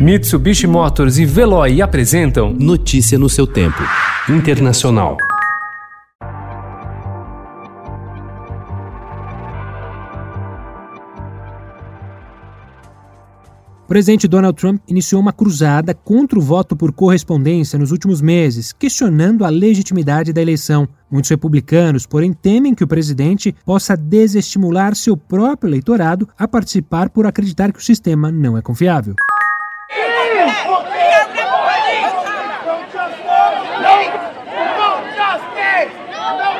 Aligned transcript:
Mitsubishi 0.00 0.66
Motors 0.66 1.18
e 1.18 1.26
Veloy 1.26 1.82
apresentam 1.82 2.54
Notícia 2.54 3.18
no 3.18 3.28
seu 3.28 3.46
tempo. 3.46 3.82
Internacional. 4.30 5.18
O 13.84 13.86
presidente 13.86 14.26
Donald 14.26 14.58
Trump 14.58 14.80
iniciou 14.88 15.20
uma 15.20 15.34
cruzada 15.34 15.92
contra 15.92 16.38
o 16.38 16.42
voto 16.42 16.74
por 16.74 16.92
correspondência 16.92 17.78
nos 17.78 17.90
últimos 17.90 18.22
meses, 18.22 18.72
questionando 18.72 19.44
a 19.44 19.50
legitimidade 19.50 20.32
da 20.32 20.40
eleição. 20.40 20.88
Muitos 21.10 21.28
republicanos, 21.28 22.06
porém, 22.06 22.32
temem 22.32 22.74
que 22.74 22.84
o 22.84 22.88
presidente 22.88 23.54
possa 23.66 23.98
desestimular 23.98 24.96
seu 24.96 25.14
próprio 25.14 25.68
eleitorado 25.68 26.26
a 26.38 26.48
participar 26.48 27.10
por 27.10 27.26
acreditar 27.26 27.70
que 27.70 27.80
o 27.80 27.84
sistema 27.84 28.32
não 28.32 28.56
é 28.56 28.62
confiável. 28.62 29.14
No 30.66 30.82
justice! 30.84 31.40
No 34.76 34.88
justice! 35.16 35.94
No 36.10 36.59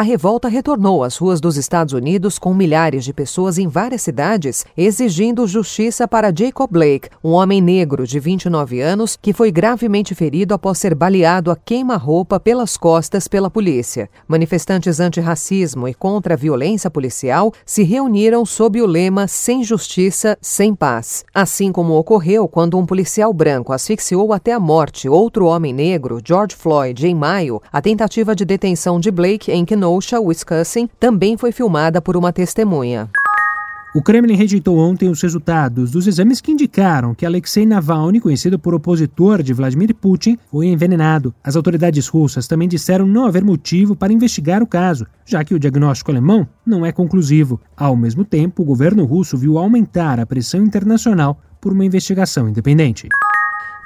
A 0.00 0.02
revolta 0.02 0.48
retornou 0.48 1.04
às 1.04 1.18
ruas 1.18 1.42
dos 1.42 1.58
Estados 1.58 1.92
Unidos 1.92 2.38
com 2.38 2.54
milhares 2.54 3.04
de 3.04 3.12
pessoas 3.12 3.58
em 3.58 3.68
várias 3.68 4.00
cidades 4.00 4.64
exigindo 4.74 5.46
justiça 5.46 6.08
para 6.08 6.32
Jacob 6.34 6.70
Blake, 6.72 7.10
um 7.22 7.32
homem 7.32 7.60
negro 7.60 8.06
de 8.06 8.18
29 8.18 8.80
anos 8.80 9.18
que 9.20 9.34
foi 9.34 9.52
gravemente 9.52 10.14
ferido 10.14 10.54
após 10.54 10.78
ser 10.78 10.94
baleado 10.94 11.50
a 11.50 11.56
queima-roupa 11.56 12.40
pelas 12.40 12.78
costas 12.78 13.28
pela 13.28 13.50
polícia. 13.50 14.08
Manifestantes 14.26 15.00
anti-racismo 15.00 15.86
e 15.86 15.92
contra 15.92 16.32
a 16.32 16.36
violência 16.38 16.90
policial 16.90 17.52
se 17.66 17.82
reuniram 17.82 18.46
sob 18.46 18.80
o 18.80 18.86
lema 18.86 19.28
Sem 19.28 19.62
Justiça, 19.62 20.38
Sem 20.40 20.74
Paz. 20.74 21.26
Assim 21.34 21.70
como 21.70 21.92
ocorreu 21.92 22.48
quando 22.48 22.78
um 22.78 22.86
policial 22.86 23.34
branco 23.34 23.70
asfixiou 23.70 24.32
até 24.32 24.54
a 24.54 24.58
morte 24.58 25.10
outro 25.10 25.44
homem 25.44 25.74
negro, 25.74 26.22
George 26.24 26.56
Floyd, 26.56 27.06
em 27.06 27.14
maio, 27.14 27.60
a 27.70 27.82
tentativa 27.82 28.34
de 28.34 28.46
detenção 28.46 28.98
de 28.98 29.10
Blake 29.10 29.52
em 29.52 29.62
Kenosha, 29.90 30.20
Wisconsin, 30.20 30.88
também 31.00 31.36
foi 31.36 31.50
filmada 31.50 32.00
por 32.00 32.16
uma 32.16 32.32
testemunha. 32.32 33.10
O 33.92 34.00
Kremlin 34.00 34.36
rejeitou 34.36 34.78
ontem 34.78 35.08
os 35.08 35.20
resultados 35.20 35.90
dos 35.90 36.06
exames 36.06 36.40
que 36.40 36.52
indicaram 36.52 37.12
que 37.12 37.26
Alexei 37.26 37.66
Navalny, 37.66 38.20
conhecido 38.20 38.56
por 38.56 38.72
opositor 38.72 39.42
de 39.42 39.52
Vladimir 39.52 39.92
Putin, 39.92 40.38
foi 40.48 40.68
envenenado. 40.68 41.34
As 41.42 41.56
autoridades 41.56 42.06
russas 42.06 42.46
também 42.46 42.68
disseram 42.68 43.04
não 43.04 43.26
haver 43.26 43.44
motivo 43.44 43.96
para 43.96 44.12
investigar 44.12 44.62
o 44.62 44.66
caso, 44.66 45.08
já 45.26 45.42
que 45.42 45.56
o 45.56 45.58
diagnóstico 45.58 46.12
alemão 46.12 46.46
não 46.64 46.86
é 46.86 46.92
conclusivo. 46.92 47.60
Ao 47.76 47.96
mesmo 47.96 48.24
tempo, 48.24 48.62
o 48.62 48.66
governo 48.66 49.04
russo 49.04 49.36
viu 49.36 49.58
aumentar 49.58 50.20
a 50.20 50.26
pressão 50.26 50.62
internacional 50.62 51.40
por 51.60 51.72
uma 51.72 51.84
investigação 51.84 52.48
independente. 52.48 53.08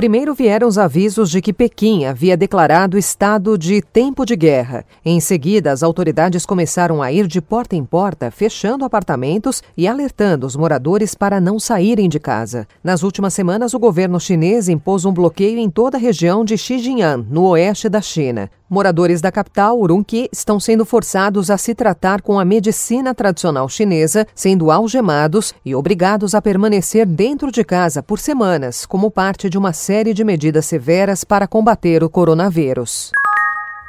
Primeiro 0.00 0.32
vieram 0.34 0.66
os 0.66 0.78
avisos 0.78 1.30
de 1.30 1.42
que 1.42 1.52
Pequim 1.52 2.06
havia 2.06 2.34
declarado 2.34 2.96
estado 2.96 3.58
de 3.58 3.82
tempo 3.82 4.24
de 4.24 4.34
guerra. 4.34 4.82
Em 5.04 5.20
seguida, 5.20 5.70
as 5.70 5.82
autoridades 5.82 6.46
começaram 6.46 7.02
a 7.02 7.12
ir 7.12 7.26
de 7.26 7.38
porta 7.38 7.76
em 7.76 7.84
porta, 7.84 8.30
fechando 8.30 8.82
apartamentos 8.82 9.62
e 9.76 9.86
alertando 9.86 10.46
os 10.46 10.56
moradores 10.56 11.14
para 11.14 11.38
não 11.38 11.60
saírem 11.60 12.08
de 12.08 12.18
casa. 12.18 12.66
Nas 12.82 13.02
últimas 13.02 13.34
semanas, 13.34 13.74
o 13.74 13.78
governo 13.78 14.18
chinês 14.18 14.70
impôs 14.70 15.04
um 15.04 15.12
bloqueio 15.12 15.58
em 15.58 15.68
toda 15.68 15.98
a 15.98 16.00
região 16.00 16.46
de 16.46 16.56
Xinjiang, 16.56 17.26
no 17.28 17.48
oeste 17.48 17.86
da 17.86 18.00
China. 18.00 18.50
Moradores 18.72 19.20
da 19.20 19.32
capital, 19.32 19.80
Urumqi, 19.80 20.28
estão 20.32 20.60
sendo 20.60 20.84
forçados 20.84 21.50
a 21.50 21.58
se 21.58 21.74
tratar 21.74 22.22
com 22.22 22.38
a 22.38 22.44
medicina 22.44 23.12
tradicional 23.12 23.68
chinesa, 23.68 24.24
sendo 24.32 24.70
algemados 24.70 25.52
e 25.64 25.74
obrigados 25.74 26.36
a 26.36 26.40
permanecer 26.40 27.04
dentro 27.04 27.50
de 27.50 27.64
casa 27.64 28.00
por 28.00 28.20
semanas, 28.20 28.86
como 28.86 29.10
parte 29.10 29.50
de 29.50 29.58
uma 29.58 29.72
série 29.72 30.14
de 30.14 30.22
medidas 30.22 30.66
severas 30.66 31.24
para 31.24 31.48
combater 31.48 32.04
o 32.04 32.08
coronavírus. 32.08 33.10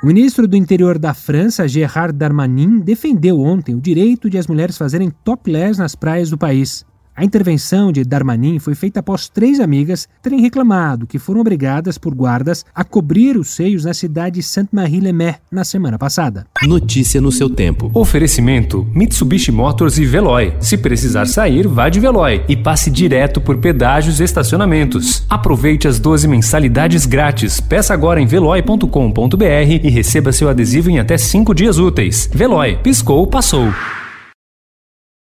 O 0.02 0.08
ministro 0.08 0.48
do 0.48 0.56
Interior 0.56 0.98
da 0.98 1.14
França, 1.14 1.68
Gerard 1.68 2.18
Darmanin, 2.18 2.80
defendeu 2.80 3.40
ontem 3.40 3.76
o 3.76 3.80
direito 3.80 4.32
de 4.32 4.40
as 4.40 4.48
mulheres 4.48 4.80
fazerem 4.80 5.14
topless 5.24 5.78
nas 5.78 5.94
praias 5.94 6.32
do 6.32 6.40
país. 6.40 6.84
A 7.16 7.26
intervenção 7.26 7.92
de 7.92 8.06
Darmanin 8.06 8.58
foi 8.58 8.74
feita 8.74 9.02
após 9.02 9.28
três 9.28 9.60
amigas 9.60 10.08
terem 10.24 10.40
reclamado 10.40 11.06
que 11.06 11.20
foram 11.20 11.42
obrigadas 11.42 11.98
por 11.98 12.16
guardas 12.16 12.66
a 12.74 12.86
cobrir 12.86 13.36
os 13.38 13.50
seios 13.50 13.84
na 13.84 13.94
cidade 13.94 14.36
de 14.36 14.44
Sainte-Marie-le-Mer 14.44 15.40
na 15.52 15.66
semana 15.66 16.00
passada. 16.00 16.48
Notícia 16.64 17.20
no 17.20 17.32
seu 17.32 17.50
tempo. 17.50 17.92
Oferecimento: 17.94 18.88
Mitsubishi 18.96 19.52
Motors 19.52 19.98
e 19.98 20.06
Veloy. 20.06 20.54
Se 20.62 20.78
precisar 20.78 21.28
sair, 21.28 21.68
vá 21.68 21.90
de 21.90 22.00
Veloy 22.00 22.46
e 22.48 22.56
passe 22.56 22.90
direto 22.90 23.42
por 23.42 23.58
pedágios 23.58 24.22
e 24.22 24.24
estacionamentos. 24.24 25.26
Aproveite 25.30 25.90
as 25.90 26.00
12 26.00 26.28
mensalidades 26.30 27.06
grátis. 27.06 27.60
Peça 27.60 27.94
agora 27.94 28.22
em 28.22 28.26
veloy.com.br 28.26 29.44
e 29.84 29.90
receba 29.90 30.32
seu 30.32 30.48
adesivo 30.48 30.90
em 30.90 31.00
até 31.00 31.18
5 31.18 31.54
dias 31.54 31.78
úteis. 31.78 32.30
Veloy, 32.34 32.78
piscou, 32.78 33.28
passou. 33.28 33.68